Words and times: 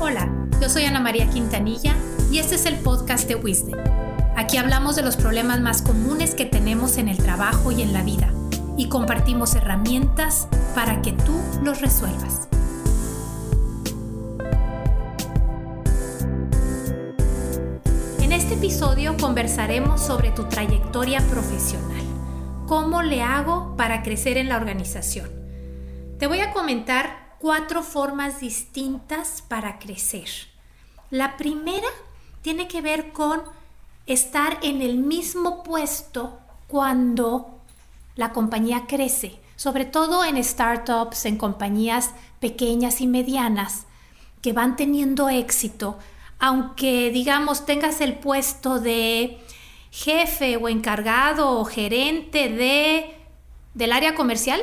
Hola, 0.00 0.28
yo 0.62 0.68
soy 0.68 0.84
Ana 0.84 1.00
María 1.00 1.28
Quintanilla 1.28 1.92
y 2.30 2.38
este 2.38 2.54
es 2.54 2.66
el 2.66 2.76
podcast 2.76 3.26
de 3.26 3.34
Wisdom. 3.34 3.80
Aquí 4.36 4.56
hablamos 4.56 4.94
de 4.94 5.02
los 5.02 5.16
problemas 5.16 5.60
más 5.60 5.82
comunes 5.82 6.36
que 6.36 6.44
tenemos 6.44 6.98
en 6.98 7.08
el 7.08 7.18
trabajo 7.18 7.72
y 7.72 7.82
en 7.82 7.92
la 7.92 8.04
vida 8.04 8.32
y 8.76 8.88
compartimos 8.88 9.56
herramientas 9.56 10.46
para 10.76 11.02
que 11.02 11.14
tú 11.14 11.36
los 11.64 11.80
resuelvas. 11.80 12.46
En 18.22 18.30
este 18.30 18.54
episodio 18.54 19.16
conversaremos 19.16 20.00
sobre 20.00 20.30
tu 20.30 20.44
trayectoria 20.44 21.18
profesional. 21.22 22.04
¿Cómo 22.68 23.02
le 23.02 23.22
hago 23.22 23.74
para 23.76 24.04
crecer 24.04 24.36
en 24.36 24.48
la 24.48 24.58
organización? 24.58 25.28
Te 26.20 26.28
voy 26.28 26.38
a 26.38 26.52
comentar 26.52 27.27
cuatro 27.38 27.82
formas 27.82 28.40
distintas 28.40 29.42
para 29.42 29.78
crecer. 29.78 30.28
La 31.10 31.36
primera 31.36 31.88
tiene 32.42 32.68
que 32.68 32.80
ver 32.80 33.12
con 33.12 33.42
estar 34.06 34.58
en 34.62 34.82
el 34.82 34.98
mismo 34.98 35.62
puesto 35.62 36.38
cuando 36.66 37.60
la 38.16 38.32
compañía 38.32 38.86
crece, 38.86 39.38
sobre 39.56 39.84
todo 39.84 40.24
en 40.24 40.42
startups, 40.42 41.24
en 41.26 41.36
compañías 41.36 42.12
pequeñas 42.40 43.00
y 43.00 43.06
medianas 43.06 43.86
que 44.42 44.52
van 44.52 44.76
teniendo 44.76 45.28
éxito, 45.28 45.98
aunque 46.38 47.10
digamos 47.10 47.66
tengas 47.66 48.00
el 48.00 48.18
puesto 48.18 48.80
de 48.80 49.38
jefe 49.90 50.56
o 50.56 50.68
encargado 50.68 51.58
o 51.58 51.64
gerente 51.64 52.48
de 52.48 53.14
del 53.74 53.92
área 53.92 54.14
comercial, 54.14 54.60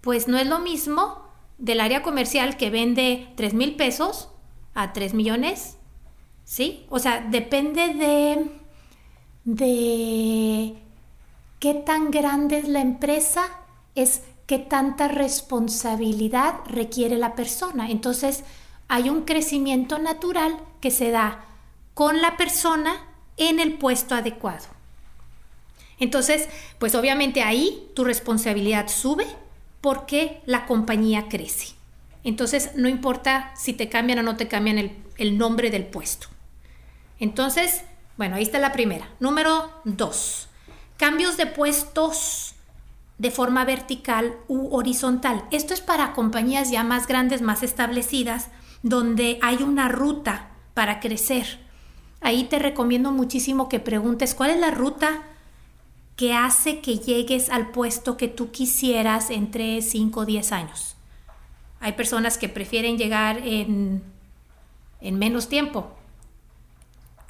pues 0.00 0.28
no 0.28 0.38
es 0.38 0.46
lo 0.46 0.58
mismo 0.58 1.27
del 1.58 1.80
área 1.80 2.02
comercial 2.02 2.56
que 2.56 2.70
vende 2.70 3.28
3 3.36 3.54
mil 3.54 3.76
pesos 3.76 4.30
a 4.74 4.92
3 4.92 5.14
millones, 5.14 5.76
¿sí? 6.44 6.86
O 6.88 6.98
sea, 6.98 7.20
depende 7.20 7.94
de, 7.94 8.50
de 9.44 10.78
qué 11.58 11.74
tan 11.74 12.10
grande 12.10 12.58
es 12.58 12.68
la 12.68 12.80
empresa, 12.80 13.44
es 13.94 14.22
qué 14.46 14.58
tanta 14.58 15.08
responsabilidad 15.08 16.54
requiere 16.66 17.18
la 17.18 17.34
persona. 17.34 17.90
Entonces, 17.90 18.44
hay 18.86 19.10
un 19.10 19.22
crecimiento 19.22 19.98
natural 19.98 20.58
que 20.80 20.90
se 20.90 21.10
da 21.10 21.44
con 21.94 22.22
la 22.22 22.36
persona 22.36 23.04
en 23.36 23.60
el 23.60 23.74
puesto 23.74 24.14
adecuado. 24.14 24.66
Entonces, 26.00 26.48
pues 26.78 26.94
obviamente 26.94 27.42
ahí 27.42 27.90
tu 27.94 28.04
responsabilidad 28.04 28.88
sube 28.88 29.26
porque 29.80 30.42
la 30.46 30.66
compañía 30.66 31.28
crece. 31.28 31.74
Entonces, 32.24 32.72
no 32.74 32.88
importa 32.88 33.52
si 33.56 33.72
te 33.72 33.88
cambian 33.88 34.18
o 34.18 34.22
no 34.22 34.36
te 34.36 34.48
cambian 34.48 34.78
el, 35.16 35.38
nombre 35.38 35.70
del 35.70 35.86
puesto. 35.86 36.28
Entonces, 37.20 37.82
bueno, 38.16 38.36
ahí 38.36 38.42
está 38.42 38.58
la 38.58 38.72
primera. 38.72 39.08
Número 39.20 39.70
dos, 39.84 40.48
cambios 40.96 41.36
de 41.36 41.46
puestos 41.46 42.54
de 43.18 43.30
forma 43.30 43.64
vertical 43.64 44.36
u 44.46 44.74
horizontal. 44.76 45.44
Esto 45.50 45.74
es 45.74 45.80
para 45.80 46.12
compañías 46.12 46.70
ya 46.70 46.84
más 46.84 47.06
grandes, 47.06 47.42
más 47.42 47.62
establecidas, 47.62 48.48
donde 48.82 49.38
hay 49.42 49.62
una 49.62 49.88
ruta 49.88 50.50
para 50.74 51.00
crecer. 51.00 51.58
Ahí 52.20 52.44
te 52.44 52.58
recomiendo 52.58 53.10
muchísimo 53.10 53.68
que 53.68 53.80
preguntes 53.80 54.34
cuál 54.34 54.50
es 54.50 54.60
la 54.60 54.70
ruta 54.70 55.22
que 56.18 56.34
hace 56.34 56.80
que 56.80 56.98
llegues 56.98 57.48
al 57.48 57.70
puesto 57.70 58.16
que 58.16 58.26
tú 58.26 58.50
quisieras 58.50 59.30
entre 59.30 59.80
5 59.80 60.18
o 60.18 60.26
10 60.26 60.50
años. 60.50 60.96
Hay 61.78 61.92
personas 61.92 62.38
que 62.38 62.48
prefieren 62.48 62.98
llegar 62.98 63.38
en, 63.46 64.02
en 65.00 65.16
menos 65.16 65.48
tiempo. 65.48 65.94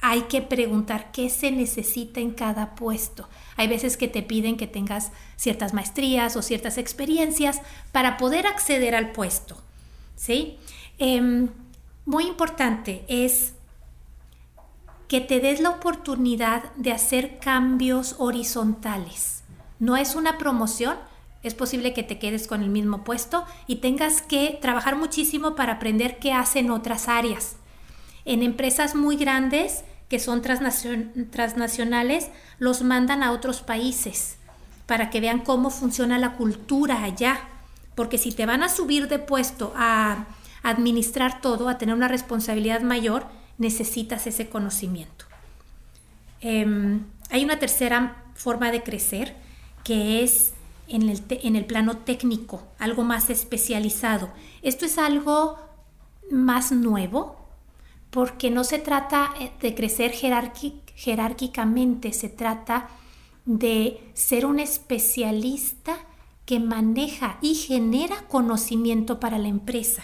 Hay 0.01 0.21
que 0.23 0.41
preguntar 0.41 1.11
qué 1.11 1.29
se 1.29 1.51
necesita 1.51 2.19
en 2.19 2.31
cada 2.31 2.73
puesto. 2.73 3.29
Hay 3.57 3.67
veces 3.67 3.95
que 3.95 4.07
te 4.07 4.23
piden 4.23 4.57
que 4.57 4.65
tengas 4.65 5.11
ciertas 5.35 5.75
maestrías 5.75 6.35
o 6.35 6.41
ciertas 6.41 6.79
experiencias 6.79 7.61
para 7.91 8.17
poder 8.17 8.47
acceder 8.47 8.95
al 8.95 9.11
puesto. 9.11 9.55
¿sí? 10.15 10.57
Em, 10.97 11.49
muy 12.07 12.25
importante 12.25 13.05
es 13.07 13.53
que 15.09 15.19
te 15.19 15.39
des 15.39 15.59
la 15.59 15.71
oportunidad 15.71 16.71
de 16.75 16.91
hacer 16.91 17.39
cambios 17.39 18.15
horizontales. 18.19 19.43
No 19.79 19.97
es 19.97 20.13
una 20.13 20.37
promoción, 20.37 20.97
es 21.41 21.55
posible 21.55 21.93
que 21.93 22.03
te 22.03 22.19
quedes 22.19 22.45
con 22.47 22.61
el 22.61 22.69
mismo 22.69 23.03
puesto 23.03 23.43
y 23.65 23.77
tengas 23.77 24.21
que 24.21 24.59
trabajar 24.61 24.95
muchísimo 24.95 25.55
para 25.55 25.73
aprender 25.73 26.19
qué 26.19 26.31
hacen 26.31 26.69
otras 26.69 27.07
áreas. 27.07 27.55
En 28.23 28.43
empresas 28.43 28.93
muy 28.93 29.17
grandes 29.17 29.83
que 30.09 30.19
son 30.19 30.43
transnacionales, 30.43 32.29
los 32.59 32.83
mandan 32.83 33.23
a 33.23 33.31
otros 33.31 33.61
países 33.61 34.37
para 34.85 35.09
que 35.09 35.21
vean 35.21 35.39
cómo 35.39 35.71
funciona 35.71 36.19
la 36.19 36.35
cultura 36.35 37.03
allá. 37.03 37.39
Porque 37.95 38.19
si 38.19 38.31
te 38.31 38.45
van 38.45 38.61
a 38.61 38.69
subir 38.69 39.07
de 39.07 39.17
puesto 39.17 39.73
a 39.75 40.27
administrar 40.61 41.41
todo, 41.41 41.67
a 41.67 41.79
tener 41.79 41.95
una 41.95 42.07
responsabilidad 42.07 42.81
mayor, 42.81 43.38
necesitas 43.59 44.25
ese 44.25 44.49
conocimiento. 44.49 45.25
Em, 46.41 47.05
hay 47.29 47.43
una 47.43 47.59
tercera 47.59 48.23
forma 48.33 48.71
de 48.71 48.81
crecer 48.81 49.35
que 49.83 50.23
es 50.23 50.53
en 50.87 51.09
el, 51.09 51.21
en 51.29 51.55
el 51.55 51.65
plano 51.65 51.97
técnico, 51.97 52.63
algo 52.79 53.03
más 53.03 53.29
especializado. 53.29 54.31
Esto 54.63 54.85
es 54.85 54.97
algo 54.97 55.59
más 56.31 56.71
nuevo 56.71 57.37
porque 58.09 58.49
no 58.49 58.63
se 58.63 58.79
trata 58.79 59.33
eh, 59.39 59.51
de 59.61 59.75
crecer 59.75 60.13
jerárquicamente, 60.13 62.11
se 62.13 62.29
trata 62.29 62.89
de 63.45 64.01
ser 64.13 64.45
un 64.45 64.59
especialista 64.59 65.97
que 66.45 66.59
maneja 66.59 67.37
y 67.41 67.55
genera 67.55 68.27
conocimiento 68.27 69.19
para 69.19 69.37
la 69.37 69.47
empresa. 69.49 70.03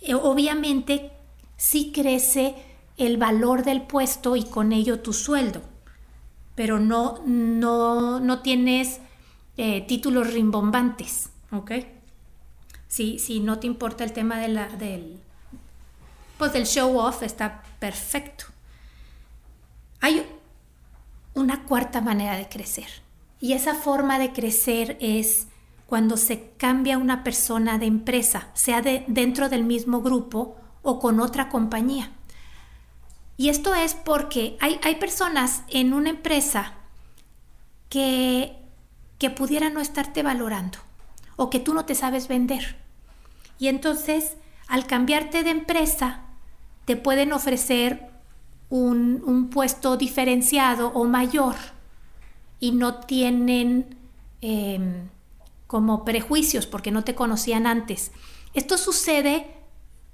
Eh, 0.00 0.14
obviamente 0.14 1.10
sí 1.60 1.92
crece 1.94 2.54
el 2.96 3.18
valor 3.18 3.64
del 3.64 3.82
puesto 3.82 4.34
y 4.34 4.44
con 4.44 4.72
ello 4.72 5.00
tu 5.00 5.12
sueldo, 5.12 5.60
pero 6.54 6.80
no, 6.80 7.20
no, 7.26 8.18
no 8.18 8.40
tienes 8.40 9.00
eh, 9.58 9.82
títulos 9.82 10.32
rimbombantes, 10.32 11.28
¿ok? 11.52 11.72
Si, 12.88 13.18
si 13.18 13.40
no 13.40 13.58
te 13.58 13.66
importa 13.66 14.04
el 14.04 14.14
tema 14.14 14.38
de 14.38 14.48
la, 14.48 14.68
del, 14.68 15.20
pues 16.38 16.54
del 16.54 16.64
show 16.64 16.96
off, 16.96 17.22
está 17.22 17.62
perfecto. 17.78 18.46
Hay 20.00 20.26
una 21.34 21.64
cuarta 21.64 22.00
manera 22.00 22.36
de 22.38 22.48
crecer 22.48 22.88
y 23.38 23.52
esa 23.52 23.74
forma 23.74 24.18
de 24.18 24.32
crecer 24.32 24.96
es 24.98 25.46
cuando 25.86 26.16
se 26.16 26.52
cambia 26.56 26.96
una 26.96 27.22
persona 27.22 27.76
de 27.76 27.84
empresa, 27.84 28.48
sea 28.54 28.80
de, 28.80 29.04
dentro 29.08 29.50
del 29.50 29.64
mismo 29.64 30.00
grupo 30.00 30.56
o 30.82 30.98
con 30.98 31.20
otra 31.20 31.48
compañía. 31.48 32.10
Y 33.36 33.48
esto 33.48 33.74
es 33.74 33.94
porque 33.94 34.58
hay, 34.60 34.94
personas 34.96 35.62
en 35.68 35.94
una 35.94 36.10
empresa 36.10 36.74
que, 37.88 38.56
que 39.18 39.30
pudieran 39.30 39.74
no 39.74 39.80
estarte 39.80 40.22
valorando 40.22 40.78
o 41.36 41.48
que 41.48 41.58
tú 41.58 41.72
no 41.72 41.86
te 41.86 41.94
sabes 41.94 42.28
vender. 42.28 42.76
Y 43.58 43.68
entonces, 43.68 44.36
al 44.68 44.86
cambiarte 44.86 45.42
de 45.42 45.50
empresa, 45.50 46.20
te 46.84 46.96
pueden 46.96 47.32
ofrecer 47.32 48.10
un, 48.70 49.48
puesto 49.52 49.96
diferenciado 49.96 50.88
o 50.88 51.04
mayor 51.04 51.56
y 52.60 52.72
no 52.72 53.00
tienen 53.00 53.96
em, 54.40 55.08
como 55.66 56.04
prejuicios 56.04 56.66
porque 56.66 56.90
no 56.90 57.04
te 57.04 57.14
conocían 57.14 57.66
antes. 57.66 58.12
Esto 58.54 58.78
sucede 58.78 59.59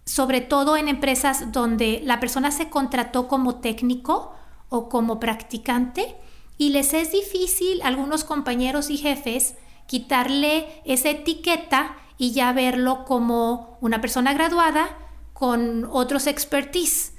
sobre 0.06 0.40
todo 0.40 0.76
en 0.76 0.88
empresas 0.88 1.52
donde 1.52 2.00
la 2.02 2.20
persona 2.20 2.50
se 2.52 2.70
contrató 2.70 3.28
como 3.28 3.56
técnico 3.56 4.32
o 4.68 4.88
como 4.88 5.20
practicante 5.20 6.16
y 6.56 6.70
les 6.70 6.94
es 6.94 7.12
difícil 7.12 7.82
a 7.82 7.88
algunos 7.88 8.24
compañeros 8.24 8.88
y 8.88 8.96
jefes 8.96 9.56
quitarle 9.86 10.80
esa 10.84 11.10
etiqueta 11.10 11.96
y 12.18 12.32
ya 12.32 12.52
verlo 12.52 13.04
como 13.04 13.76
una 13.80 14.00
persona 14.00 14.32
graduada 14.32 14.96
con 15.32 15.86
otros 15.90 16.26
expertise. 16.26 17.12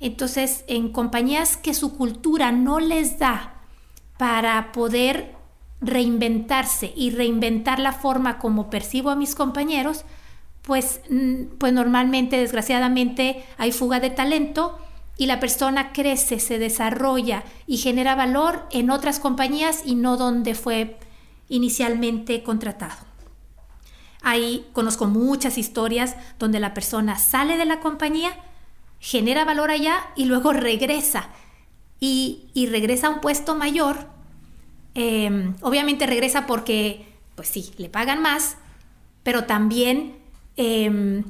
Entonces, 0.00 0.64
en 0.66 0.92
compañías 0.92 1.56
que 1.56 1.74
su 1.74 1.96
cultura 1.96 2.52
no 2.52 2.80
les 2.80 3.18
da 3.18 3.54
para 4.18 4.72
poder 4.72 5.36
reinventarse 5.80 6.92
y 6.96 7.10
reinventar 7.10 7.78
la 7.78 7.92
forma 7.92 8.38
como 8.38 8.70
percibo 8.70 9.10
a 9.10 9.16
mis 9.16 9.34
compañeros, 9.34 10.04
pues, 10.62 11.00
mm, 11.08 11.56
pues 11.58 11.72
normalmente, 11.72 12.36
desgraciadamente, 12.36 13.44
hay 13.58 13.72
fuga 13.72 14.00
de 14.00 14.10
talento 14.10 14.78
y 15.16 15.26
la 15.26 15.40
persona 15.40 15.92
crece, 15.92 16.40
se 16.40 16.58
desarrolla 16.58 17.44
y 17.66 17.78
genera 17.78 18.14
valor 18.14 18.66
en 18.70 18.90
otras 18.90 19.20
compañías 19.20 19.82
y 19.84 19.94
no 19.94 20.16
donde 20.16 20.54
fue 20.54 20.98
inicialmente 21.48 22.42
contratado. 22.42 23.10
Ahí 24.22 24.66
conozco 24.72 25.06
muchas 25.06 25.58
historias 25.58 26.16
donde 26.38 26.60
la 26.60 26.74
persona 26.74 27.18
sale 27.18 27.56
de 27.56 27.64
la 27.64 27.80
compañía, 27.80 28.32
genera 28.98 29.44
valor 29.44 29.70
allá 29.70 30.10
y 30.16 30.26
luego 30.26 30.52
regresa. 30.54 31.28
Y, 32.02 32.48
regresa 32.70 33.08
a 33.08 33.10
un 33.10 33.20
puesto 33.20 33.54
mayor. 33.54 34.08
Em, 34.94 35.54
obviamente 35.60 36.06
regresa 36.06 36.46
porque, 36.46 37.06
pues 37.34 37.48
sí, 37.48 37.72
le 37.76 37.90
pagan 37.90 38.22
más, 38.22 38.56
pero 39.22 39.44
también 39.44 40.19
em, 40.60 41.24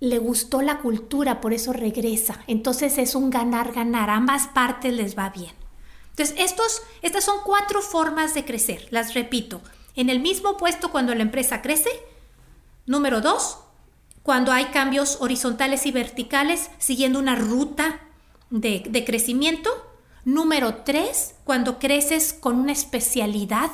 le 0.00 0.18
gustó 0.18 0.62
la 0.62 0.78
cultura, 0.78 1.42
por 1.42 1.52
eso 1.52 1.74
regresa. 1.74 2.42
Entonces 2.46 2.96
es 2.96 3.14
un 3.14 3.28
ganar-ganar, 3.28 4.08
ambas 4.08 4.48
partes 4.48 4.94
les 4.94 5.16
va 5.16 5.28
bien. 5.28 5.52
Entonces, 6.10 6.34
estos, 6.38 6.82
estas 7.02 7.24
son 7.24 7.36
cuatro 7.44 7.82
formas 7.82 8.32
de 8.34 8.44
crecer, 8.44 8.88
las 8.90 9.12
repito. 9.12 9.60
En 9.94 10.08
el 10.08 10.20
mismo 10.20 10.56
puesto 10.56 10.90
cuando 10.90 11.14
la 11.14 11.22
empresa 11.22 11.60
crece. 11.60 11.90
Número 12.86 13.20
dos, 13.20 13.58
cuando 14.22 14.52
hay 14.52 14.66
cambios 14.66 15.18
horizontales 15.20 15.84
y 15.84 15.92
verticales 15.92 16.70
siguiendo 16.78 17.18
una 17.18 17.34
ruta 17.36 18.00
de, 18.48 18.82
de 18.88 19.04
crecimiento. 19.04 19.70
Número 20.24 20.76
tres, 20.76 21.34
cuando 21.44 21.78
creces 21.78 22.32
con 22.32 22.58
una 22.58 22.72
especialidad, 22.72 23.70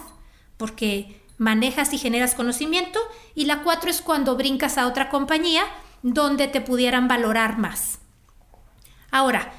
porque 0.56 1.20
manejas 1.38 1.92
y 1.92 1.98
generas 1.98 2.34
conocimiento. 2.34 3.00
Y 3.34 3.44
la 3.44 3.62
cuatro 3.62 3.90
es 3.90 4.02
cuando 4.02 4.36
brincas 4.36 4.78
a 4.78 4.86
otra 4.86 5.08
compañía 5.08 5.64
donde 6.02 6.48
te 6.48 6.60
pudieran 6.60 7.08
valorar 7.08 7.58
más. 7.58 7.98
Ahora, 9.10 9.52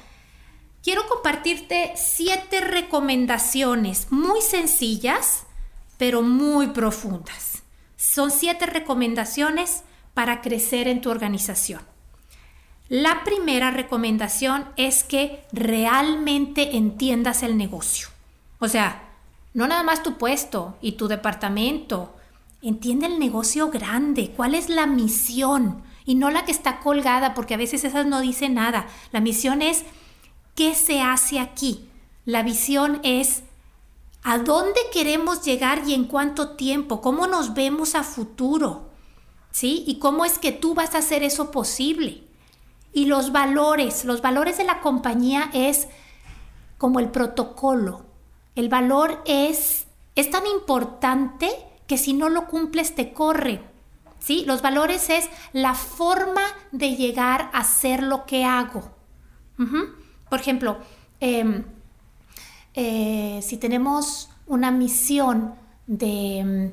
quiero 0.82 1.06
compartirte 1.08 1.92
siete 1.96 2.60
recomendaciones 2.60 4.10
muy 4.10 4.40
sencillas, 4.40 5.46
pero 5.96 6.22
muy 6.22 6.68
profundas. 6.68 7.62
Son 7.96 8.30
siete 8.30 8.66
recomendaciones 8.66 9.82
para 10.14 10.40
crecer 10.40 10.88
en 10.88 11.00
tu 11.00 11.10
organización. 11.10 11.80
La 12.88 13.22
primera 13.24 13.70
recomendación 13.70 14.66
es 14.76 15.04
que 15.04 15.44
realmente 15.52 16.76
entiendas 16.76 17.42
el 17.42 17.58
negocio. 17.58 18.08
O 18.60 18.68
sea, 18.68 19.07
no 19.58 19.66
nada 19.66 19.82
más 19.82 20.04
tu 20.04 20.18
puesto 20.18 20.76
y 20.80 20.92
tu 20.92 21.08
departamento. 21.08 22.14
Entiende 22.62 23.06
el 23.06 23.18
negocio 23.18 23.70
grande, 23.70 24.30
cuál 24.36 24.54
es 24.54 24.68
la 24.68 24.86
misión, 24.86 25.82
y 26.04 26.14
no 26.14 26.30
la 26.30 26.44
que 26.44 26.52
está 26.52 26.78
colgada, 26.78 27.34
porque 27.34 27.54
a 27.54 27.56
veces 27.56 27.82
esas 27.82 28.06
no 28.06 28.20
dicen 28.20 28.54
nada. 28.54 28.86
La 29.10 29.20
misión 29.20 29.60
es 29.60 29.82
qué 30.54 30.76
se 30.76 31.00
hace 31.00 31.40
aquí. 31.40 31.88
La 32.24 32.44
visión 32.44 33.00
es 33.02 33.42
a 34.22 34.38
dónde 34.38 34.78
queremos 34.92 35.42
llegar 35.42 35.82
y 35.88 35.94
en 35.94 36.04
cuánto 36.04 36.50
tiempo, 36.50 37.00
cómo 37.00 37.26
nos 37.26 37.54
vemos 37.54 37.96
a 37.96 38.04
futuro, 38.04 38.90
¿sí? 39.50 39.82
Y 39.88 39.98
cómo 39.98 40.24
es 40.24 40.38
que 40.38 40.52
tú 40.52 40.74
vas 40.74 40.94
a 40.94 40.98
hacer 40.98 41.24
eso 41.24 41.50
posible. 41.50 42.22
Y 42.92 43.06
los 43.06 43.32
valores, 43.32 44.04
los 44.04 44.22
valores 44.22 44.56
de 44.56 44.62
la 44.62 44.80
compañía 44.82 45.50
es 45.52 45.88
como 46.78 47.00
el 47.00 47.08
protocolo. 47.08 48.07
El 48.58 48.68
valor 48.68 49.22
es, 49.24 49.86
es 50.16 50.30
tan 50.32 50.44
importante 50.44 51.48
que 51.86 51.96
si 51.96 52.12
no 52.12 52.28
lo 52.28 52.48
cumples 52.48 52.92
te 52.96 53.12
corre. 53.12 53.62
¿sí? 54.18 54.42
Los 54.48 54.62
valores 54.62 55.10
es 55.10 55.28
la 55.52 55.74
forma 55.74 56.42
de 56.72 56.96
llegar 56.96 57.50
a 57.52 57.62
ser 57.62 58.02
lo 58.02 58.26
que 58.26 58.44
hago. 58.44 58.90
Por 60.28 60.40
ejemplo, 60.40 60.78
em, 61.20 61.66
eh, 62.74 63.38
si 63.44 63.58
tenemos 63.58 64.28
una 64.48 64.72
misión 64.72 65.54
de, 65.86 66.38
em, 66.38 66.72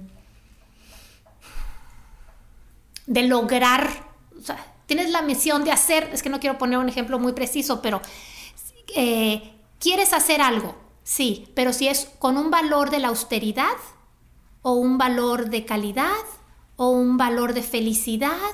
de 3.05 3.27
lograr, 3.27 3.87
tienes 4.87 5.11
la 5.11 5.21
misión 5.21 5.63
de 5.63 5.71
hacer, 5.71 6.09
es 6.11 6.23
que 6.23 6.29
no 6.29 6.39
quiero 6.39 6.57
poner 6.57 6.79
un 6.79 6.89
ejemplo 6.89 7.19
muy 7.19 7.33
preciso, 7.33 7.79
pero 7.79 8.01
eh, 8.95 9.53
quieres 9.77 10.13
hacer 10.13 10.41
algo, 10.41 10.84
sí, 11.05 11.47
pero 11.55 11.71
si 11.71 11.87
es 11.87 12.11
con 12.19 12.35
un 12.35 12.51
valor 12.51 12.89
de 12.89 12.99
la 12.99 13.07
austeridad 13.07 13.77
o 14.61 14.73
un 14.73 14.97
valor 14.97 15.49
de 15.49 15.63
calidad 15.63 16.25
o 16.75 16.89
un 16.89 17.15
valor 17.15 17.53
de 17.53 17.63
felicidad? 17.63 18.51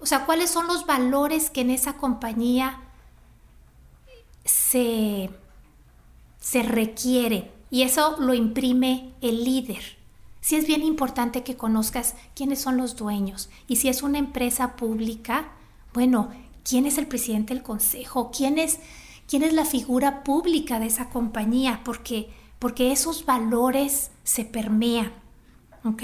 O 0.00 0.06
sea, 0.06 0.24
¿cuáles 0.24 0.50
son 0.50 0.66
los 0.66 0.86
valores 0.86 1.50
que 1.50 1.60
en 1.60 1.70
esa 1.70 1.98
compañía 1.98 2.80
se, 4.44 5.30
se 6.40 6.62
requieren? 6.62 7.50
Y 7.70 7.82
eso 7.82 8.16
lo 8.18 8.34
imprime 8.34 9.12
el 9.20 9.44
líder. 9.44 9.98
Sí 10.40 10.56
es 10.56 10.66
bien 10.66 10.82
importante 10.82 11.44
que 11.44 11.56
conozcas 11.56 12.14
quiénes 12.34 12.60
son 12.60 12.76
los 12.76 12.96
dueños. 12.96 13.50
Y 13.68 13.76
si 13.76 13.88
es 13.88 14.02
una 14.02 14.18
empresa 14.18 14.74
pública, 14.76 15.52
bueno, 15.92 16.30
¿quién 16.64 16.86
es 16.86 16.98
el 16.98 17.06
presidente 17.06 17.54
del 17.54 17.62
consejo? 17.62 18.30
¿Quién 18.34 18.58
es, 18.58 18.78
quién 19.30 19.44
es 19.44 19.52
la 19.52 19.64
figura 19.64 20.24
pública 20.24 20.80
de 20.80 20.86
esa 20.86 21.08
compañía? 21.08 21.82
Porque, 21.84 22.28
porque 22.58 22.90
esos 22.90 23.24
valores 23.24 24.10
se 24.24 24.44
permean. 24.44 25.12
¿Ok? 25.84 26.02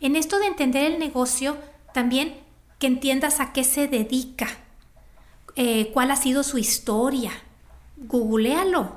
En 0.00 0.14
esto 0.14 0.38
de 0.38 0.46
entender 0.46 0.92
el 0.92 1.00
negocio, 1.00 1.58
también 1.92 2.36
que 2.78 2.86
entiendas 2.86 3.40
a 3.40 3.52
qué 3.52 3.64
se 3.64 3.88
dedica, 3.88 4.46
eh, 5.56 5.90
cuál 5.92 6.12
ha 6.12 6.16
sido 6.16 6.44
su 6.44 6.56
historia. 6.56 7.32
Googlealo. 7.96 8.92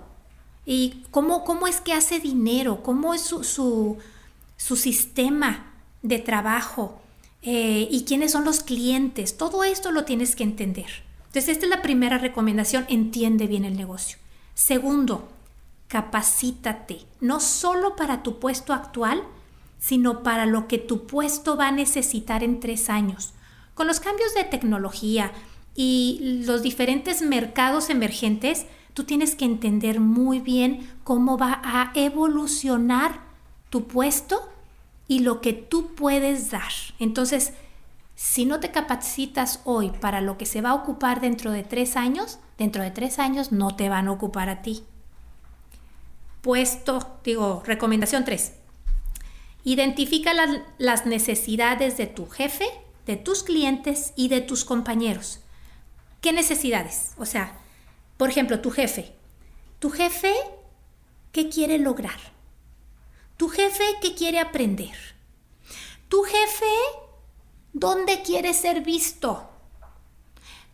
Y 0.63 1.03
cómo, 1.09 1.43
cómo 1.43 1.65
es 1.65 1.81
que 1.81 1.93
hace 1.93 2.19
dinero, 2.19 2.83
cómo 2.83 3.15
es 3.15 3.21
su, 3.21 3.43
su, 3.43 4.75
sistema 4.75 5.73
de 6.03 6.19
trabajo 6.19 7.01
eh, 7.41 7.87
y 7.89 8.03
quiénes 8.03 8.33
son 8.33 8.45
los 8.45 8.61
clientes. 8.61 9.37
Todo 9.37 9.63
esto 9.63 9.91
lo 9.91 10.05
tienes 10.05 10.35
que 10.35 10.43
entender. 10.43 11.06
Entonces, 11.37 11.57
esta 11.57 11.67
es 11.67 11.69
la 11.69 11.83
primera 11.83 12.17
recomendación, 12.17 12.87
entiende 12.89 13.45
bien 13.45 13.63
el 13.63 13.77
negocio. 13.77 14.17
Segundo, 14.55 15.29
capacítate, 15.87 17.01
no 17.21 17.39
solo 17.39 17.95
para 17.95 18.23
tu 18.23 18.39
puesto 18.39 18.73
actual, 18.73 19.21
sino 19.77 20.23
para 20.23 20.47
lo 20.47 20.67
que 20.67 20.79
tu 20.79 21.05
puesto 21.05 21.55
va 21.55 21.67
a 21.67 21.71
necesitar 21.71 22.43
en 22.43 22.59
tres 22.59 22.89
años. 22.89 23.33
Con 23.75 23.85
los 23.85 23.99
cambios 23.99 24.33
de 24.33 24.45
tecnología 24.45 25.31
y 25.75 26.41
los 26.47 26.63
diferentes 26.63 27.21
mercados 27.21 27.91
emergentes, 27.91 28.65
tú 28.95 29.03
tienes 29.03 29.35
que 29.35 29.45
entender 29.45 29.99
muy 29.99 30.39
bien 30.39 30.89
cómo 31.03 31.37
va 31.37 31.61
a 31.63 31.91
evolucionar 31.93 33.21
tu 33.69 33.85
puesto 33.85 34.49
y 35.07 35.19
lo 35.19 35.39
que 35.41 35.53
tú 35.53 35.93
puedes 35.93 36.49
dar. 36.49 36.71
Entonces, 36.97 37.53
si 38.17 38.45
no 38.45 38.59
te 38.59 38.71
capacitas 38.71 39.61
hoy 39.63 39.91
para 39.91 40.21
lo 40.21 40.39
que 40.39 40.47
se 40.47 40.61
va 40.61 40.71
a 40.71 40.73
ocupar 40.73 41.21
dentro 41.21 41.51
de 41.51 41.61
tres 41.61 41.95
años, 41.95 42.39
dentro 42.57 42.81
de 42.81 42.89
tres 42.89 43.19
años 43.19 43.51
no 43.51 43.75
te 43.75 43.89
van 43.89 44.07
a 44.07 44.11
ocupar 44.11 44.49
a 44.49 44.63
ti. 44.63 44.83
Puesto, 46.41 47.19
digo, 47.23 47.61
recomendación 47.63 48.25
tres. 48.25 48.53
Identifica 49.63 50.31
las 50.79 51.05
necesidades 51.05 51.95
de 51.97 52.07
tu 52.07 52.25
jefe, 52.25 52.65
de 53.05 53.17
tus 53.17 53.43
clientes 53.43 54.13
y 54.15 54.29
de 54.29 54.41
tus 54.41 54.65
compañeros. 54.65 55.41
¿Qué 56.19 56.33
necesidades? 56.33 57.13
O 57.19 57.25
sea, 57.27 57.55
por 58.17 58.31
ejemplo, 58.31 58.61
tu 58.61 58.71
jefe. 58.71 59.13
Tu 59.77 59.91
jefe, 59.91 60.33
¿qué 61.31 61.49
quiere 61.49 61.77
lograr? 61.77 62.19
Tu 63.37 63.47
jefe, 63.49 63.83
¿qué 64.01 64.15
quiere 64.15 64.39
aprender? 64.39 64.95
Tu 66.09 66.23
jefe, 66.23 66.65
¿dónde 67.73 68.21
quiere 68.21 68.53
ser 68.53 68.81
visto? 68.81 69.49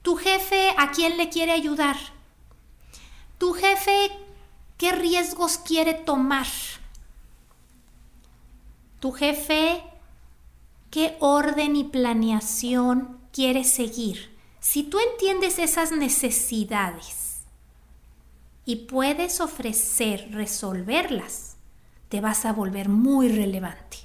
Tu 0.01 0.15
jefe, 0.15 0.73
¿a 0.77 0.91
quién 0.91 1.17
le 1.17 1.29
quiere 1.29 1.51
ayudar? 1.51 1.97
Tu 3.37 3.53
jefe, 3.53 4.11
¿qué 4.77 4.91
riesgos 4.91 5.57
quiere 5.57 5.93
tomar? 5.93 6.47
tu 9.03 9.11
jefe 9.11 9.83
qué 10.89 11.17
orden 11.19 11.75
y 11.75 11.83
planeación 11.83 13.19
quiere 13.33 13.65
seguir. 13.65 14.33
Si 14.61 14.83
tú 14.83 14.97
entiendes 14.97 15.59
esas 15.59 15.91
necesidades 15.91 17.41
y 18.63 18.77
puedes 18.77 19.41
ofrecer 19.41 20.29
resolverlas, 20.31 21.57
te 22.07 22.21
vas 22.21 22.45
a 22.45 22.53
volver 22.53 22.87
muy 22.87 23.27
relevante. 23.27 23.97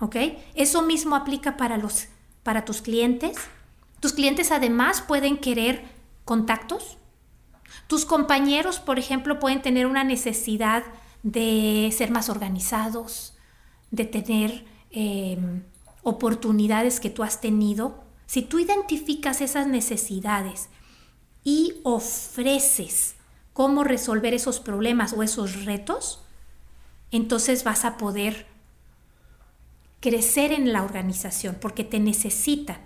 ¿Ok? 0.00 0.16
Eso 0.54 0.80
mismo 0.80 1.16
aplica 1.16 1.58
para, 1.58 1.76
los, 1.76 2.06
para 2.46 2.64
tus 2.64 2.80
clientes. 2.80 3.36
Tus 3.98 4.12
clientes 4.12 4.52
además 4.52 5.00
pueden 5.02 5.36
querer 5.36 5.82
contactos. 6.24 6.96
Tus 7.88 8.04
compañeros, 8.04 8.78
por 8.78 9.00
ejemplo, 9.00 9.40
pueden 9.40 9.62
tener 9.62 9.84
una 9.88 10.04
necesidad 10.04 10.84
de 11.24 11.92
ser 11.92 12.12
más 12.12 12.28
organizados, 12.28 13.36
de 13.90 14.04
tener 14.04 14.64
em, 14.92 15.64
oportunidades 16.04 17.00
que 17.00 17.10
tú 17.10 17.24
has 17.24 17.40
tenido, 17.40 18.04
si 18.26 18.42
tú 18.42 18.60
identificas 18.60 19.40
esas 19.40 19.66
necesidades 19.66 20.68
y 21.42 21.80
ofreces 21.82 23.16
cómo 23.54 23.82
resolver 23.82 24.34
esos 24.34 24.60
problemas 24.60 25.12
o 25.14 25.24
esos 25.24 25.64
retos, 25.64 26.20
entonces 27.10 27.64
vas 27.64 27.84
a 27.84 27.96
poder 27.96 28.46
crecer 30.00 30.52
en 30.52 30.72
la 30.72 30.82
organización 30.82 31.56
porque 31.60 31.84
te 31.84 31.98
necesitan. 32.00 32.78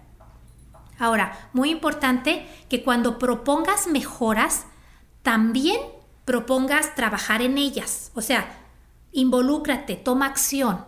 Ahora, 0.99 1.50
muy 1.52 1.71
importante 1.71 2.47
que 2.69 2.83
cuando 2.83 3.19
propongas 3.19 3.87
mejoras, 3.87 4.67
también 5.23 5.81
propongas 6.25 6.95
trabajar 6.95 7.43
en 7.43 7.59
ellas. 7.59 8.12
O 8.14 8.21
sea, 8.21 8.47
involúcrate, 9.12 9.97
toma 9.97 10.26
acción. 10.26 10.85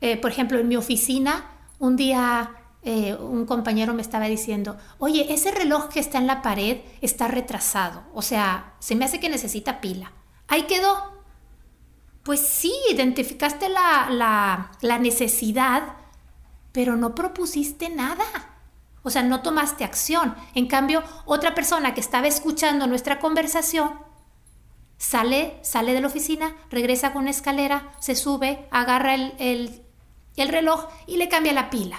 Eh, 0.00 0.18
por 0.18 0.30
ejemplo, 0.30 0.58
en 0.58 0.68
mi 0.68 0.76
oficina, 0.76 1.50
un 1.78 1.96
día 1.96 2.50
eh, 2.82 3.14
un 3.14 3.46
compañero 3.46 3.94
me 3.94 4.02
estaba 4.02 4.26
diciendo, 4.26 4.76
oye, 4.98 5.32
ese 5.32 5.50
reloj 5.50 5.88
que 5.88 6.00
está 6.00 6.18
en 6.18 6.26
la 6.26 6.42
pared 6.42 6.82
está 7.00 7.28
retrasado. 7.28 8.02
O 8.12 8.20
sea, 8.20 8.74
se 8.78 8.94
me 8.94 9.06
hace 9.06 9.20
que 9.20 9.30
necesita 9.30 9.80
pila. 9.80 10.12
Ahí 10.48 10.64
quedó. 10.64 11.13
Pues 12.24 12.40
sí, 12.40 12.72
identificaste 12.90 13.68
la, 13.68 14.70
la 14.80 14.98
necesidad, 14.98 15.94
pero 16.72 16.96
no 16.96 17.14
propusiste 17.14 17.88
nada. 17.90 18.24
O 19.02 19.10
sea, 19.10 19.22
no 19.22 19.42
tomaste 19.42 19.84
acción. 19.84 20.34
En 20.54 20.66
cambio, 20.66 21.04
otra 21.26 21.54
persona 21.54 21.94
que 21.94 22.00
estaba 22.00 22.26
escuchando 22.26 22.86
nuestra 22.86 23.20
conversación 23.20 23.92
sale, 24.96 25.58
sale 25.62 25.92
de 25.92 26.00
la 26.00 26.06
oficina, 26.06 26.56
regresa 26.70 27.12
con 27.12 27.22
una 27.22 27.30
escalera, 27.30 27.92
se 28.00 28.14
sube, 28.14 28.66
agarra 28.70 29.14
el, 29.14 29.84
el 30.36 30.48
reloj 30.48 30.86
y 31.06 31.18
le 31.18 31.28
cambia 31.28 31.52
la 31.52 31.68
pila. 31.68 31.98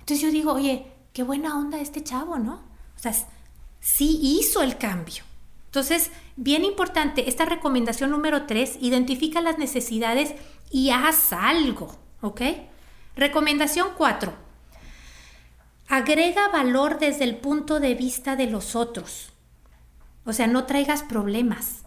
Entonces 0.00 0.20
yo 0.20 0.30
digo, 0.30 0.52
oye, 0.52 0.90
qué 1.12 1.22
buena 1.22 1.58
onda 1.58 1.78
este 1.78 2.02
chavo, 2.02 2.38
¿no? 2.38 2.54
O 2.96 2.98
sea, 2.98 3.12
sí 3.80 4.18
hizo 4.22 4.62
el 4.62 4.78
cambio. 4.78 5.24
Entonces, 5.72 6.10
bien 6.36 6.66
importante, 6.66 7.30
esta 7.30 7.46
recomendación 7.46 8.10
número 8.10 8.44
tres, 8.44 8.76
identifica 8.82 9.40
las 9.40 9.56
necesidades 9.56 10.34
y 10.70 10.90
haz 10.90 11.32
algo, 11.32 11.96
¿ok? 12.20 12.42
Recomendación 13.16 13.88
cuatro, 13.96 14.34
agrega 15.88 16.48
valor 16.48 16.98
desde 16.98 17.24
el 17.24 17.36
punto 17.36 17.80
de 17.80 17.94
vista 17.94 18.36
de 18.36 18.48
los 18.48 18.76
otros. 18.76 19.32
O 20.26 20.34
sea, 20.34 20.46
no 20.46 20.66
traigas 20.66 21.02
problemas. 21.02 21.84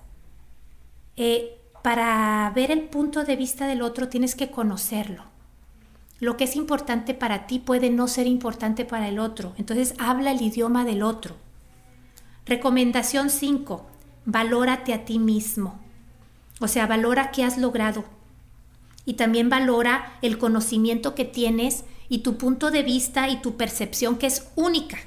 Eh, 1.16 1.56
para 1.84 2.52
ver 2.56 2.72
el 2.72 2.86
punto 2.86 3.24
de 3.24 3.36
vista 3.36 3.68
del 3.68 3.84
otro 3.84 4.10
tienes 4.10 4.34
que 4.34 4.50
conocerlo. 4.50 5.26
Lo 6.20 6.38
que 6.38 6.46
es 6.46 6.56
importante 6.56 7.14
para 7.14 7.46
ti 7.46 7.60
puede 7.60 7.92
no 7.92 8.08
ser 8.08 8.26
importante 8.26 8.84
para 8.84 9.10
el 9.10 9.20
otro. 9.20 9.54
Entonces 9.60 9.94
habla 10.00 10.32
el 10.32 10.42
idioma 10.42 10.86
del 10.86 11.04
otro. 11.04 11.45
Recomendación 12.46 13.32
5. 13.32 13.88
Valórate 14.26 14.94
a 14.94 15.04
ti 15.04 15.18
mismo. 15.18 15.80
O 16.60 16.68
sea, 16.68 16.86
valora 16.86 17.32
qué 17.32 17.44
has 17.44 17.58
logrado. 17.58 18.06
Y 19.04 19.16
también 19.16 19.50
valora 19.50 20.18
el 20.22 20.38
conocimiento 20.38 21.16
que 21.16 21.26
tienes 21.26 21.86
y 22.08 22.20
tu 22.20 22.38
punto 22.38 22.70
de 22.70 22.84
vista 22.84 23.30
y 23.30 23.42
tu 23.42 23.58
percepción 23.58 24.18
que 24.18 24.28
es 24.28 24.48
única. 24.56 24.98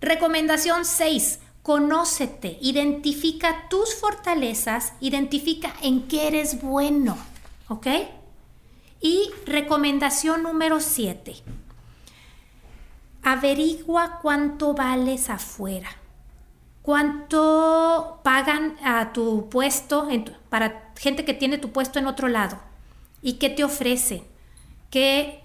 Recomendación 0.00 0.86
6. 0.86 1.40
Conócete, 1.62 2.58
identifica 2.62 3.68
tus 3.68 3.94
fortalezas, 3.94 4.94
identifica 5.00 5.74
en 5.82 6.08
qué 6.08 6.28
eres 6.28 6.62
bueno, 6.62 7.18
¿ok? 7.68 7.86
Y 9.02 9.30
recomendación 9.44 10.42
número 10.42 10.80
7. 10.80 11.36
Averigua 13.32 14.18
cuánto 14.22 14.74
vales 14.74 15.30
afuera. 15.30 15.90
¿Cuánto 16.82 18.20
pagan 18.24 18.76
a 18.82 19.12
tu 19.12 19.48
puesto 19.48 20.08
para 20.48 20.92
gente 20.96 21.24
que 21.24 21.34
tiene 21.34 21.58
tu 21.58 21.70
puesto 21.70 21.98
en 21.98 22.06
otro 22.06 22.28
lado? 22.28 22.58
¿Y 23.22 23.34
qué 23.34 23.50
te 23.50 23.64
ofrecen? 23.64 24.24
¿Qué 24.90 25.40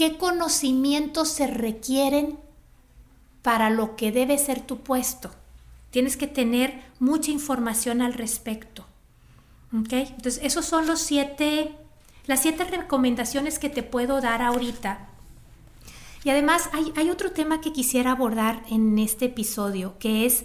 qué 0.00 0.16
conocimientos 0.16 1.28
se 1.28 1.46
requieren 1.46 2.38
para 3.42 3.68
lo 3.68 3.96
que 3.96 4.12
debe 4.12 4.38
ser 4.38 4.62
tu 4.62 4.78
puesto. 4.78 5.30
Tienes 5.90 6.16
que 6.16 6.26
tener 6.26 6.82
mucha 6.98 7.30
información 7.30 8.00
al 8.00 8.14
respecto. 8.14 8.86
Entonces, 9.72 10.40
esos 10.42 10.64
son 10.64 10.86
los 10.86 11.00
siete, 11.00 11.74
las 12.24 12.40
siete 12.40 12.64
recomendaciones 12.64 13.58
que 13.58 13.68
te 13.68 13.82
puedo 13.82 14.22
dar 14.22 14.40
ahorita. 14.40 15.09
Y 16.24 16.30
además 16.30 16.68
hay, 16.72 17.10
otro 17.10 17.32
tema 17.32 17.60
que 17.60 17.72
quisiera 17.72 18.12
abordar 18.12 18.62
en 18.68 18.98
este 18.98 19.26
episodio, 19.26 19.98
que 19.98 20.26
es 20.26 20.44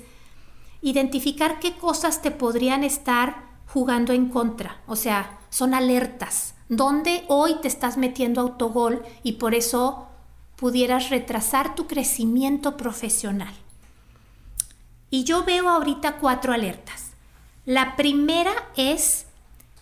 identificar 0.81 1.59
qué 1.59 1.75
cosas 1.75 2.21
te 2.21 2.31
podrían 2.31 2.83
estar 2.83 3.43
jugando 3.67 4.13
en 4.13 4.29
contra. 4.29 4.81
O 4.87 4.95
sea, 4.95 5.39
son 5.49 5.73
alertas 5.73 6.55
¿Dónde 6.67 7.25
hoy 7.27 7.55
te 7.61 7.67
estás 7.67 7.95
metiendo 7.95 8.41
autogol 8.41 9.03
y 9.21 9.33
por 9.33 9.53
eso 9.53 10.07
pudieras 10.55 11.11
retrasar 11.11 11.75
tu 11.75 11.85
crecimiento 11.85 12.75
profesional. 12.75 13.53
Y 15.11 15.25
yo 15.25 15.43
veo 15.43 15.69
ahorita 15.69 16.17
cuatro 16.17 16.53
alertas. 16.53 17.11
La 17.65 17.95
primera 17.95 18.51
es 18.75 19.27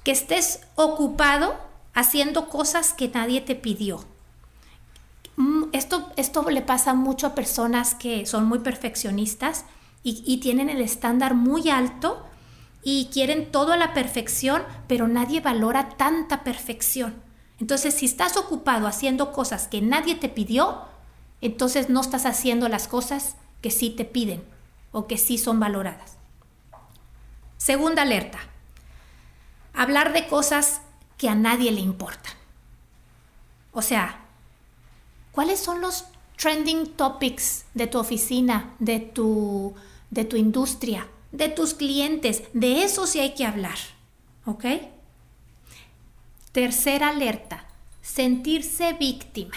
que 0.04 0.12
estés 0.12 0.60
ocupado 0.76 1.56
haciendo 1.94 2.50
cosas 2.50 2.92
que 2.92 3.08
nadie 3.08 3.40
te 3.40 3.56
pidió. 3.56 4.04
Mm, 5.38 5.66
esto, 5.74 6.12
esto 6.16 6.50
le 6.50 6.62
pasa 6.62 6.94
mucho 6.94 7.28
a 7.28 7.36
personas 7.36 7.96
que 7.96 8.25
son 8.25 8.46
muy 8.46 8.60
perfeccionistas 8.60 9.66
y, 10.04 10.24
y 10.25 10.38
tienen 10.38 10.70
el 10.70 10.82
estándar 10.82 11.34
muy 11.34 11.70
alto 11.70 12.25
y 12.84 13.10
quieren 13.13 13.52
todo 13.52 13.74
a 13.74 13.78
la 13.78 13.94
perfección, 13.94 14.63
pero 14.88 15.08
nadie 15.08 15.40
valora 15.42 15.90
tanta 15.90 16.44
perfección. 16.44 17.16
Entonces, 17.60 17.94
si 17.94 18.06
estás 18.06 18.36
ocupado 18.36 18.88
haciendo 18.88 19.32
cosas 19.32 19.68
que 19.68 19.82
nadie 19.82 20.16
te 20.16 20.28
pidió, 20.28 20.82
entonces 21.40 21.90
no 21.90 22.02
estás 22.02 22.25
haciendo 22.25 22.68
las 22.68 22.88
cosas 22.88 23.36
que 23.62 23.72
sí 23.72 23.90
te 23.90 24.06
piden 24.06 24.44
o 24.92 25.08
que 25.08 25.18
sí 25.18 25.38
son 25.38 25.60
valoradas. 25.60 26.18
Segunda 27.58 28.02
alerta. 28.02 28.40
Hablar 29.74 30.13
de 30.13 30.28
cosas 30.28 30.82
que 31.18 31.30
a 31.30 31.36
nadie 31.36 31.72
le 31.72 31.80
importan. 31.80 32.34
O 33.72 33.82
sea, 33.82 34.23
¿cuáles 35.34 35.60
son 35.60 35.82
los 35.82 36.06
trending 36.38 36.88
topics 36.94 37.66
de 37.74 37.88
tu 37.88 38.00
oficina, 38.00 38.74
de 38.80 39.00
tu, 39.00 39.74
de 40.10 40.24
tu 40.24 40.38
industria? 40.38 41.08
de 41.34 41.50
tus 41.50 41.74
clientes. 41.74 42.44
De 42.54 42.84
eso 42.84 43.06
sí 43.06 43.20
hay 43.20 43.34
que 43.34 43.46
hablar. 43.46 43.78
¿Ok? 44.46 44.63
Tercera 46.54 47.10
alerta, 47.10 47.66
sentirse 48.02 48.94
víctima. 48.94 49.56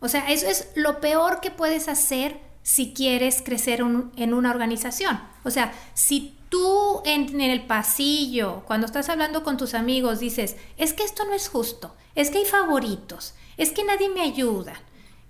O 0.00 0.08
sea, 0.08 0.30
eso 0.30 0.46
es 0.46 0.70
lo 0.74 1.00
peor 1.00 1.40
que 1.40 1.50
puedes 1.50 1.88
hacer 1.88 2.40
si 2.62 2.94
quieres 2.94 3.42
crecer 3.42 3.80
en 3.80 4.34
una 4.34 4.50
organización. 4.50 5.20
O 5.44 5.50
sea, 5.50 5.74
si 5.94 6.36
tú 6.48 7.02
en, 7.04 7.40
el 7.40 7.66
pasillo, 7.66 8.62
cuando 8.66 8.86
estás 8.86 9.08
hablando 9.08 9.42
con 9.42 9.56
tus 9.56 9.74
amigos, 9.74 10.20
dices, 10.20 10.56
es 10.76 10.92
que 10.92 11.02
esto 11.02 11.24
no 11.24 11.34
es 11.34 11.48
justo, 11.48 11.94
es 12.14 12.30
que 12.30 12.38
hay 12.38 12.44
favoritos, 12.44 13.34
es 13.56 13.72
que 13.72 13.84
nadie 13.84 14.08
me 14.08 14.20
ayuda, 14.20 14.74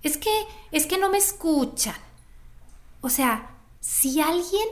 es 0.03 0.17
que, 0.17 0.45
es 0.71 0.85
que 0.85 0.97
no 0.97 1.09
me 1.09 1.17
escuchan. 1.17 1.95
O 3.01 3.09
sea, 3.09 3.57
si 3.79 4.21
alguien 4.21 4.67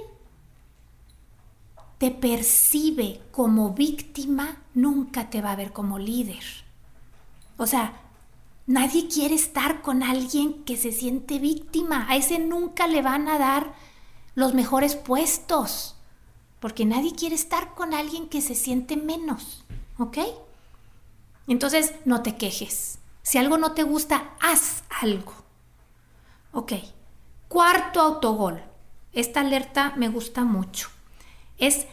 te 1.98 2.12
percibe 2.12 3.22
como 3.32 3.72
víctima, 3.72 4.58
nunca 4.74 5.30
te 5.30 5.42
va 5.42 5.52
a 5.52 5.56
ver 5.56 5.72
como 5.72 6.00
líder. 6.00 6.44
O 7.58 7.68
sea, 7.68 8.02
nadie 8.68 9.08
quiere 9.08 9.36
estar 9.36 9.82
con 9.82 10.02
alguien 10.02 10.64
que 10.64 10.78
se 10.78 10.92
siente 10.92 11.40
víctima. 11.40 12.08
A 12.10 12.16
ese 12.16 12.40
nunca 12.40 12.88
le 12.88 13.02
van 13.02 13.28
a 13.28 13.38
dar 13.38 13.74
los 14.34 14.54
mejores 14.54 14.96
puestos. 14.96 15.96
Porque 16.60 16.86
nadie 16.86 17.14
quiere 17.14 17.36
estar 17.36 17.74
con 17.74 17.94
alguien 17.94 18.30
que 18.30 18.42
se 18.42 18.56
siente 18.56 18.98
menos. 18.98 19.64
¿Ok? 19.98 20.18
Entonces, 21.48 21.94
no 22.06 22.24
te 22.24 22.36
quejes. 22.36 23.01
Si 23.22 23.38
algo 23.38 23.58
no 23.58 23.74
te 23.74 23.84
gusta, 23.84 24.32
haz 24.40 24.84
algo. 25.02 25.34
Ok. 26.52 26.74
Cuarto 27.48 28.02
autogol. 28.02 28.64
Esta 29.14 29.42
alerta 29.42 29.94
me 29.98 30.10
gusta 30.10 30.44
mucho 30.44 30.90
es 31.62 31.86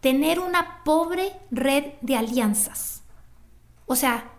tener 0.00 0.38
una 0.38 0.84
pobre 0.84 1.32
red 1.50 1.94
de 2.02 2.16
alianzas. 2.16 3.02
O 3.86 3.96
sea, 3.96 4.30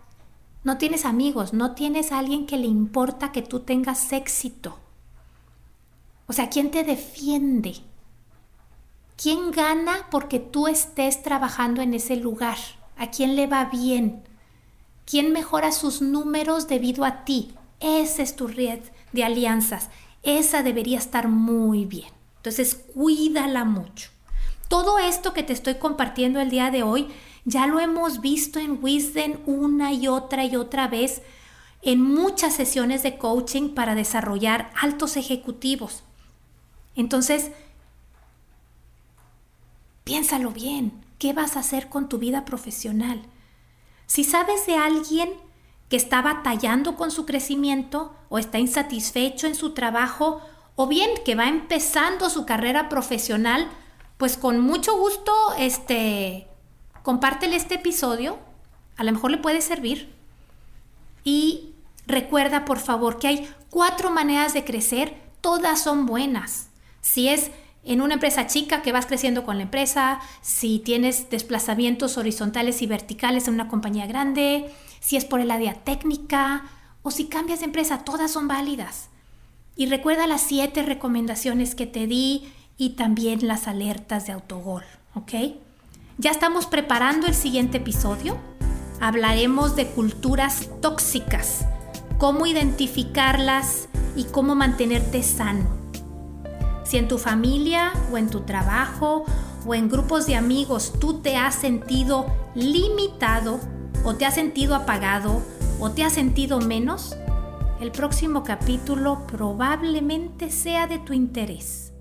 no 0.64 0.78
tienes 0.78 1.04
amigos, 1.04 1.52
no 1.52 1.74
tienes 1.74 2.12
a 2.12 2.20
alguien 2.20 2.46
que 2.46 2.56
le 2.56 2.68
importa 2.68 3.32
que 3.32 3.42
tú 3.42 3.60
tengas 3.60 4.12
éxito. 4.12 4.78
O 6.28 6.32
sea, 6.32 6.48
¿quién 6.48 6.70
te 6.70 6.84
defiende? 6.84 7.74
¿Quién 9.20 9.50
gana 9.50 10.06
porque 10.10 10.38
tú 10.38 10.68
estés 10.68 11.22
trabajando 11.22 11.82
en 11.82 11.92
ese 11.92 12.16
lugar? 12.16 12.56
¿A 12.96 13.10
quién 13.10 13.34
le 13.34 13.48
va 13.48 13.64
bien? 13.64 14.22
¿Quién 15.04 15.32
mejora 15.32 15.72
sus 15.72 16.02
números 16.02 16.68
debido 16.68 17.04
a 17.04 17.24
ti? 17.24 17.54
Esa 17.80 18.22
es 18.22 18.36
tu 18.36 18.46
red 18.46 18.80
de 19.12 19.24
alianzas. 19.24 19.90
Esa 20.22 20.62
debería 20.62 20.98
estar 20.98 21.28
muy 21.28 21.84
bien. 21.84 22.08
Entonces, 22.36 22.74
cuídala 22.94 23.64
mucho 23.64 24.10
todo 24.72 24.98
esto 24.98 25.34
que 25.34 25.42
te 25.42 25.52
estoy 25.52 25.74
compartiendo 25.74 26.40
el 26.40 26.48
día 26.48 26.70
de 26.70 26.82
hoy, 26.82 27.08
Ya 27.44 27.66
lo 27.66 27.78
hemos 27.78 28.22
visto 28.22 28.58
en 28.58 28.82
Wisdom 28.82 29.36
una 29.44 29.92
y 29.92 30.08
otra 30.08 30.46
y 30.46 30.56
otra 30.56 30.88
vez 30.88 31.20
en 31.82 32.00
muchas 32.00 32.54
sesiones 32.54 33.02
de 33.02 33.18
coaching 33.18 33.74
para 33.74 33.94
desarrollar 33.94 34.70
altos 34.80 35.18
ejecutivos. 35.18 36.04
Entonces, 36.96 37.50
piénsalo 40.04 40.52
bien, 40.52 41.04
¿qué 41.18 41.34
vas 41.34 41.58
a 41.58 41.60
hacer 41.60 41.90
con 41.90 42.08
tu 42.08 42.16
vida 42.16 42.46
profesional? 42.46 43.20
Si 44.12 44.24
sabes 44.24 44.66
de 44.66 44.76
alguien 44.76 45.30
que 45.88 45.96
está 45.96 46.20
batallando 46.20 46.96
con 46.96 47.10
su 47.10 47.24
crecimiento 47.24 48.14
o 48.28 48.38
está 48.38 48.58
insatisfecho 48.58 49.46
en 49.46 49.54
su 49.54 49.72
trabajo 49.72 50.42
o 50.76 50.86
bien 50.86 51.08
que 51.24 51.34
va 51.34 51.48
empezando 51.48 52.28
su 52.28 52.44
carrera 52.44 52.90
profesional, 52.90 53.70
pues 54.18 54.36
con 54.36 54.60
mucho 54.60 54.98
gusto 54.98 55.32
este 55.56 56.46
compártele 57.02 57.56
este 57.56 57.76
episodio, 57.76 58.38
a 58.98 59.04
lo 59.04 59.12
mejor 59.12 59.30
le 59.30 59.38
puede 59.38 59.62
servir. 59.62 60.12
Y 61.24 61.72
recuerda 62.06 62.66
por 62.66 62.80
favor 62.80 63.18
que 63.18 63.28
hay 63.28 63.50
cuatro 63.70 64.10
maneras 64.10 64.52
de 64.52 64.66
crecer, 64.66 65.16
todas 65.40 65.80
son 65.80 66.04
buenas. 66.04 66.68
Si 67.00 67.30
es 67.30 67.50
en 67.84 68.00
una 68.00 68.14
empresa 68.14 68.46
chica 68.46 68.82
que 68.82 68.92
vas 68.92 69.06
creciendo 69.06 69.44
con 69.44 69.56
la 69.56 69.64
empresa, 69.64 70.20
si 70.40 70.78
tienes 70.78 71.30
desplazamientos 71.30 72.16
horizontales 72.16 72.80
y 72.80 72.86
verticales 72.86 73.48
en 73.48 73.54
una 73.54 73.68
compañía 73.68 74.06
grande, 74.06 74.72
si 75.00 75.16
es 75.16 75.24
por 75.24 75.40
el 75.40 75.50
área 75.50 75.74
técnica 75.74 76.64
o 77.02 77.10
si 77.10 77.24
cambias 77.26 77.60
de 77.60 77.66
empresa, 77.66 78.04
todas 78.04 78.30
son 78.30 78.46
válidas. 78.46 79.08
Y 79.74 79.86
recuerda 79.86 80.26
las 80.26 80.42
siete 80.42 80.82
recomendaciones 80.82 81.74
que 81.74 81.86
te 81.86 82.06
di 82.06 82.52
y 82.76 82.90
también 82.90 83.48
las 83.48 83.66
alertas 83.66 84.26
de 84.26 84.32
autogol, 84.32 84.84
¿ok? 85.14 85.32
Ya 86.18 86.30
estamos 86.30 86.66
preparando 86.66 87.26
el 87.26 87.34
siguiente 87.34 87.78
episodio. 87.78 88.38
Hablaremos 89.00 89.74
de 89.74 89.88
culturas 89.88 90.68
tóxicas, 90.80 91.66
cómo 92.18 92.46
identificarlas 92.46 93.88
y 94.14 94.24
cómo 94.24 94.54
mantenerte 94.54 95.24
sano. 95.24 95.81
Si 96.92 96.98
en 96.98 97.08
tu 97.08 97.16
familia 97.16 97.94
o 98.12 98.18
en 98.18 98.28
tu 98.28 98.40
trabajo 98.40 99.24
o 99.64 99.74
en 99.74 99.88
grupos 99.88 100.26
de 100.26 100.36
amigos 100.36 100.92
tú 101.00 101.22
te 101.22 101.38
has 101.38 101.54
sentido 101.54 102.26
limitado 102.54 103.60
o 104.04 104.14
te 104.14 104.26
has 104.26 104.34
sentido 104.34 104.74
apagado 104.74 105.40
o 105.80 105.90
te 105.90 106.04
has 106.04 106.12
sentido 106.12 106.60
menos, 106.60 107.16
el 107.80 107.92
próximo 107.92 108.44
capítulo 108.44 109.26
probablemente 109.26 110.50
sea 110.50 110.86
de 110.86 110.98
tu 110.98 111.14
interés. 111.14 111.91